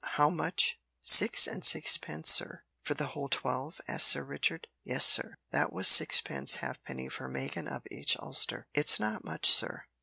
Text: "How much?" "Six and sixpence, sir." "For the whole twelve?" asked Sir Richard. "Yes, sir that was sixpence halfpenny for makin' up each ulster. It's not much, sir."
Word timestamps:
"How 0.17 0.31
much?" 0.31 0.79
"Six 1.03 1.45
and 1.45 1.63
sixpence, 1.63 2.31
sir." 2.31 2.63
"For 2.81 2.95
the 2.95 3.05
whole 3.13 3.29
twelve?" 3.29 3.79
asked 3.87 4.07
Sir 4.07 4.23
Richard. 4.23 4.65
"Yes, 4.83 5.05
sir 5.05 5.35
that 5.51 5.71
was 5.71 5.87
sixpence 5.87 6.55
halfpenny 6.55 7.07
for 7.07 7.27
makin' 7.27 7.67
up 7.67 7.85
each 7.91 8.17
ulster. 8.19 8.65
It's 8.73 8.99
not 8.99 9.23
much, 9.23 9.47
sir." 9.51 9.85